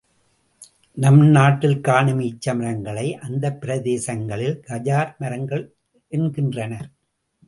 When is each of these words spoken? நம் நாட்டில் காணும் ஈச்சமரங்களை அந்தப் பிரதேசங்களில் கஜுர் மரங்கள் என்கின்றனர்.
நம் 0.93 1.19
நாட்டில் 1.19 1.81
காணும் 1.81 2.19
ஈச்சமரங்களை 2.19 3.13
அந்தப் 3.13 3.57
பிரதேசங்களில் 3.61 4.57
கஜுர் 4.67 5.17
மரங்கள் 5.17 5.75
என்கின்றனர். 6.07 6.89